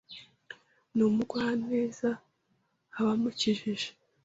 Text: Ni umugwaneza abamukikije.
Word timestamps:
Ni 0.95 1.01
umugwaneza 1.09 2.09
abamukikije. 2.97 3.89